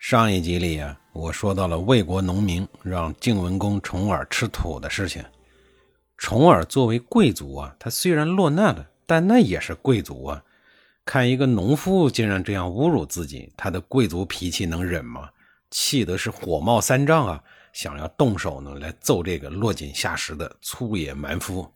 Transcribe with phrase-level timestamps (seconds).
[0.00, 5.22] 上一集里啊，我说到了魏国农民让晋文公重耳吃土的事情。
[6.16, 10.42] 重耳作为贵族啊，他虽然落难了，但那也是贵族啊。
[11.04, 15.28] 看一个农夫竟然这样侮辱自己，他的贵族脾气能忍吗？
[15.70, 17.44] 气得是火冒三丈啊，
[17.74, 21.70] 想要动手呢来揍这个落井下石的粗野蛮夫。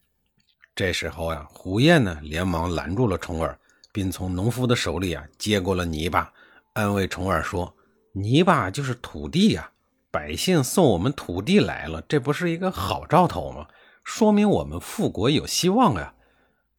[0.75, 3.57] 这时候呀，胡彦呢连忙拦住了重耳，
[3.93, 6.33] 并从农夫的手里啊接过了泥巴，
[6.73, 7.73] 安慰重耳说。
[8.17, 9.71] 泥巴就是土地呀，
[10.09, 13.67] 百姓送我们土地来了，这不是一个好兆头吗？
[14.05, 16.15] 说明我们复国有希望呀。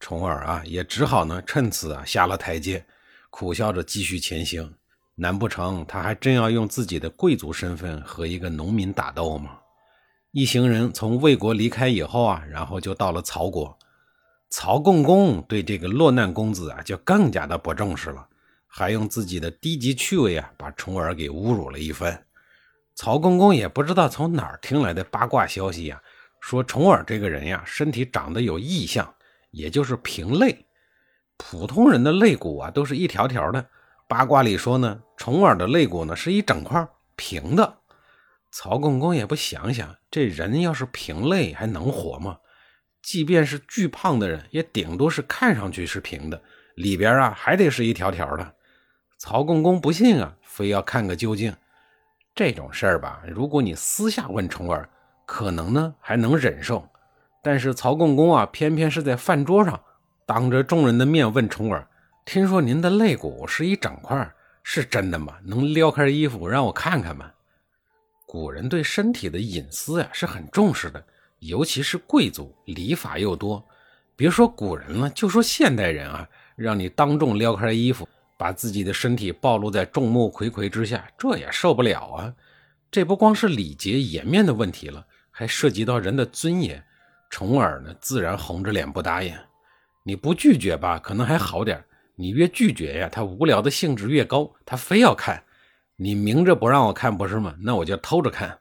[0.00, 2.86] 重耳啊，也只好呢趁此啊下了台阶，
[3.28, 4.74] 苦笑着继续前行。
[5.16, 9.58] 难不成他还真要用自己的贵族身份和一个农民打斗吗？
[10.32, 13.76] 一行人从魏国离开以后啊，然后就到了曹国。
[14.48, 18.26] 曹共公对这个落难公子啊，就更加的不重视了。
[18.78, 22.26] 还用自己的低级趣味啊，把重耳给侮辱了一番。
[22.94, 25.98] 曹公公也不知道从哪儿听来的八卦消息呀，
[26.42, 29.14] 说重耳这个人呀，身体长得有异象，
[29.50, 30.66] 也就是平肋。
[31.38, 33.66] 普通人的肋骨啊，都是一条条的。
[34.06, 37.78] 八卦里说呢，重耳的肋骨呢是一整块平的。
[38.52, 42.36] 曹公公也不想想，这人要是平肋还能活吗？
[43.02, 46.42] 即便是巨胖的人，也顶多是看上去是平的，
[46.74, 48.52] 里边啊还得是一条条的。
[49.18, 51.54] 曹共公不信啊，非要看个究竟。
[52.34, 54.88] 这种事儿吧，如果你私下问重耳，
[55.24, 56.86] 可能呢还能忍受。
[57.42, 59.80] 但是曹共公啊，偏偏是在饭桌上，
[60.26, 61.86] 当着众人的面问重耳
[62.26, 64.30] ：“听说您的肋骨是一整块，
[64.62, 65.34] 是真的吗？
[65.44, 67.30] 能撩开衣服让我看看吗？”
[68.26, 71.02] 古人对身体的隐私呀是很重视的，
[71.38, 73.64] 尤其是贵族，礼法又多。
[74.14, 78.06] 别说古人了，就说现代人啊，让你当众撩开衣服。
[78.36, 82.34] 把自己的身体暴露在众目睽睽之下，这也受不了啊！
[82.90, 86.82] 这不光是礼节颜面的问题了，还涉及到人的尊严。
[87.28, 89.34] 重耳呢，自然红着脸不答应。
[90.04, 91.78] 你不拒绝吧，可能还好点；
[92.14, 95.42] 你越拒绝呀，他无聊的兴致越高，他非要看。
[95.96, 97.54] 你明着不让我看，不是吗？
[97.60, 98.58] 那我就偷着看。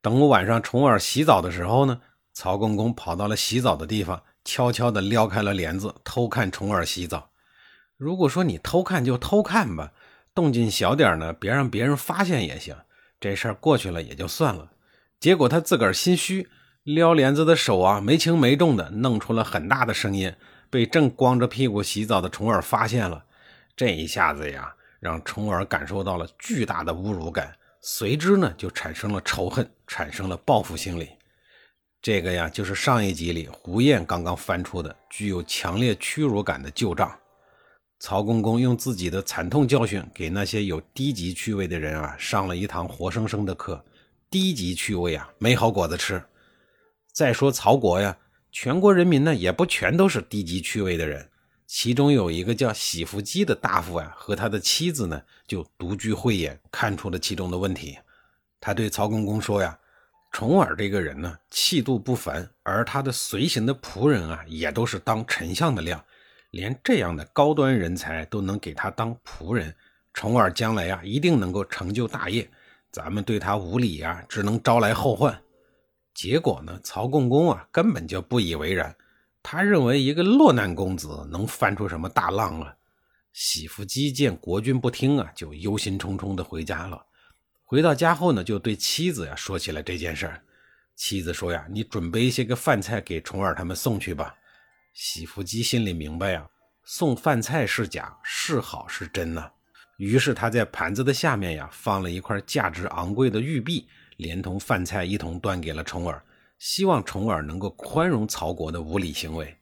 [0.00, 2.00] 等我晚上重耳洗澡的时候呢，
[2.32, 7.28] 曹公公跑到了洗澡的地方，悄悄地撩开了帘子，偷看重耳洗澡。
[7.96, 9.92] 如果说你偷看就偷看吧，
[10.34, 12.76] 动静小点呢，别让别人发现也行。
[13.18, 14.70] 这事儿过去了也就算了。
[15.18, 16.46] 结果他自个儿心虚，
[16.82, 20.30] 撩帘子的手啊没轻没重的弄出了很大的声音，
[20.68, 23.24] 被正光着屁股洗澡的虫儿发现了。
[23.74, 31.08] 这一下子呀，让虫儿感受到了巨大的侮辱感，随之呢就产生了仇恨，产生了报复心理。
[32.02, 37.10] 这个呀，就是上一集里胡燕刚刚翻出的具有强烈屈辱感的旧账。
[37.98, 43.82] 曹公公用自己的惨痛教训，给那些有低级趣味的人啊上了一堂活生生的课。
[44.28, 46.22] 低级趣味啊，没好果子吃。
[47.12, 48.18] 再说曹国呀，
[48.52, 51.26] 全国人民呢也不全都是低级趣味的人。
[51.66, 57.96] 其中有一个叫喜福基的大夫啊，和他的妻子呢就独具慧眼，看出了其中的问题。
[58.60, 59.78] 他对曹公公说呀
[60.30, 66.04] ：“重耳这个人呢，气度不凡，而他的随行的仆人啊，也都是当丞相的料。”
[66.56, 69.72] 连这样的高端人才都能给他当仆人，
[70.14, 72.48] 重耳将来呀一定能够成就大业。
[72.90, 75.38] 咱们对他无礼呀，只能招来后患。
[76.14, 78.96] 结果呢，曹共公啊根本就不以为然，
[79.42, 82.74] 他认为一个落难公子能翻出什么大浪啊？
[83.34, 87.04] 喜福基见国君不听啊，就忧心忡忡的回家了。
[87.66, 90.40] 回到家后呢，就对妻子呀说起了这件事儿。
[90.94, 94.34] 妻子说呀：“你准备一些个饭菜给重耳他们送去吧。”
[94.98, 96.48] 喜福基心里明白呀，
[96.82, 99.46] 送饭菜是假，是好是真呢。
[99.98, 106.24] 于是他在盘子的下面呀，放了一块价值昂贵的玉璧，连同饭菜一同端给了重耳，
[106.58, 109.54] 希望重耳能够宽容曹国的无理行为。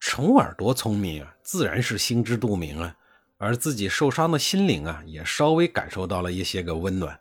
[0.00, 2.96] 重耳多聪明啊，自然是心知肚明啊。
[3.38, 7.16] 而自己受伤的心灵啊，也稍微感受到了一些个温暖。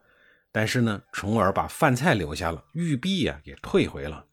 [0.51, 4.25] 但是呢，重耳把饭菜留下了，玉璧呀给退回了。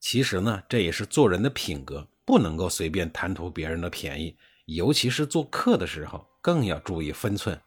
[0.00, 2.08] 其实呢，这也是做人的品格。
[2.26, 4.36] 不能够随便贪图别人的便宜，
[4.66, 7.58] 尤其是做客的时候，更要注意分寸。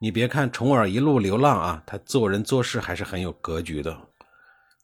[0.00, 3.96] 你别看重耳一路流浪啊，他做人做事还是很有格局的。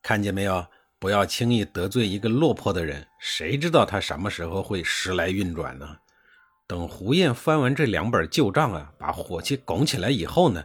[0.01, 0.65] 看见没有？
[0.99, 5.97] 不要轻易得罪一个落魄的人，谁知道他什么时候会时来运转呢？
[6.67, 10.63] 等胡彦翻完这两本旧账啊，把火气拱起来以后呢，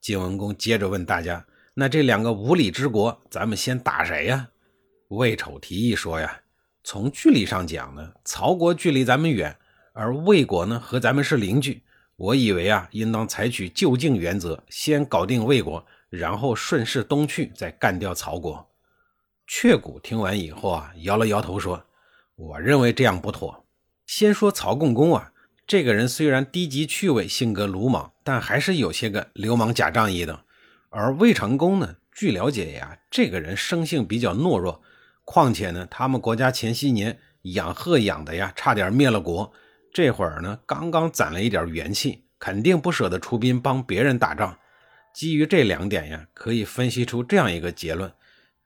[0.00, 4.48] 晋文公接着问大家：“那这两个无礼之国，咱们先打谁呀？”
[5.10, 6.40] 魏丑提议说：“呀，
[6.84, 9.56] 从距离上讲呢，曹国距离咱们远，
[9.94, 11.82] 而魏国呢和咱们是邻居。
[12.16, 18.70] 我以为啊，应当采取就近原则，先搞定魏国，然后顺势东去，再干掉曹国。”
[19.48, 21.82] 阙谷听完以后啊，摇了摇头说
[22.36, 23.64] ：“我认为这样不妥。
[24.06, 25.32] 先说曹共公啊，
[25.66, 30.44] 这个人虽然低级趣味，性格鲁莽，但还是有些个流氓假仗义的。
[30.90, 34.82] 而魏成功呢，据了解呀，这个人生性比较懦弱，
[35.24, 39.52] 况且呢，他们国家前些年养鹤养的呀，差点灭了国。
[39.92, 44.58] 这会儿呢，刚刚攒了一点元气，肯定不舍得出兵帮别人打仗。
[45.14, 48.12] 基于这两点呀，可以分析出这样一个结论。”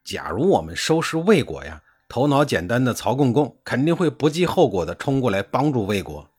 [0.04, 6.30] 假如我们收拾魏国呀，头脑简单的曹共公肯定会不计后果的冲过来帮助魏国。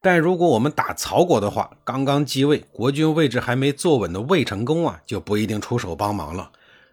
[0.00, 6.50] 但如果我们打曹国的话，刚刚继位，国君位置还没坐稳的魏成功啊，就不一定出手帮忙了。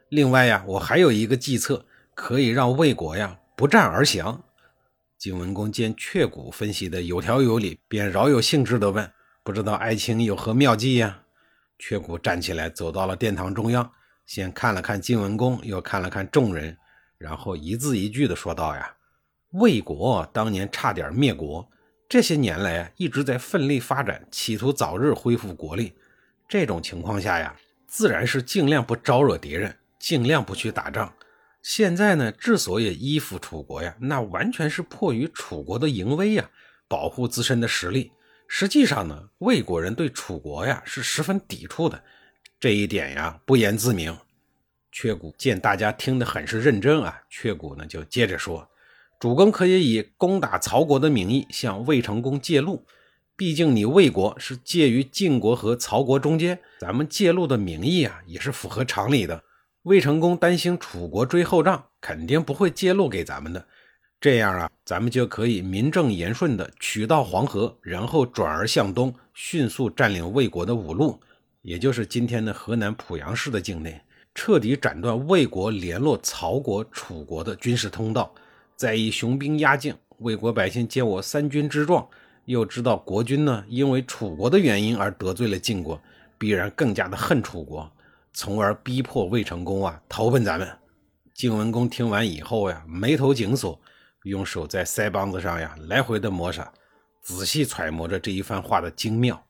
[0.10, 1.86] 另外呀，我还有一个计策，
[2.20, 4.44] 可以让魏国呀不战而降。
[5.18, 9.10] 晋文公见阙谷分析的有条有理，便饶有兴致地问
[9.42, 11.24] ：“不知道爱卿有何妙计呀？”
[11.80, 13.90] 阙谷站起来，走到了殿堂中央。
[14.26, 16.78] 先看了看晋文公，又看了看众人，
[17.18, 18.94] 然后一字一句的说道：“呀，
[19.52, 21.66] 魏国当年差点灭国，
[22.10, 25.94] 这些年来一直在奋力发展，企图早日恢复国力。
[26.50, 27.56] 这种情况下呀，
[27.88, 31.12] 自然是尽量不招惹敌人，尽量不去打仗。
[31.62, 36.50] 现在呢，之所以依附楚国呀，那完全是迫于楚国的淫威呀，
[36.88, 38.12] 保护自身的实力。
[38.48, 42.02] 实际上呢，魏国人对楚国呀是十分抵触的。”
[42.60, 44.18] 这一点呀，不言自明。
[44.92, 48.68] 阙谷见大家听得很是认真啊，阙谷呢就接着说
[49.20, 52.86] ：“主公可以以攻打曹国的名义向魏成功借路，
[53.36, 59.44] 毕竟你魏国是介于晋国和曹国中间，咱们借路的名义啊也是符合常理的。
[59.90, 63.66] 魏成功担心楚国追后账，肯定不会揭露给咱们的。
[64.22, 71.20] 这样啊，咱们就可以名正言顺的取到黄河，然后转而向东，迅速占领魏国的五路。”
[71.64, 74.00] 也就是今天的河南濮阳市的境内，
[74.36, 78.32] 彻底斩断魏国联络曹国、楚国的军事通道，
[78.76, 79.96] 再以雄兵压境。
[80.20, 82.08] 魏国百姓见我三军之壮，
[82.46, 86.00] 又知道国君呢因为楚国的原因而得罪了晋国，
[86.38, 87.92] 必然更加的恨楚国，
[88.34, 90.68] 从而逼迫魏成功啊投奔咱们。
[91.34, 93.80] 晋文公听完以后呀，眉头紧锁，
[94.24, 96.72] 用手在腮帮子上呀来回的摩擦，
[97.22, 99.42] 仔细揣摩着这一番话的精妙。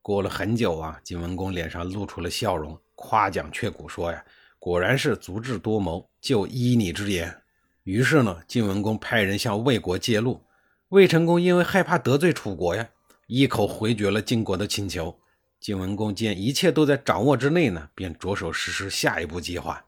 [0.00, 4.24] 过了很久啊，晋文公脸上露出了笑容，夸奖阙谷说：“呀，
[4.58, 7.42] 果然是足智多谋，就依你之言。”
[7.84, 10.42] 于是呢，晋文公派人向魏国借路。
[10.88, 12.88] 魏成功因为害怕得罪楚国呀，
[13.26, 15.18] 一口回绝了晋国的请求。
[15.64, 19.86] 晋文公见一切都在掌握之内呢，便着手实施下一步计划。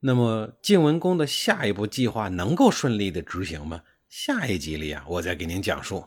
[0.00, 3.82] 那么，晋文公的下一步计划能够顺利的执行吗？
[4.08, 6.02] 下一集里啊，我再给您讲述。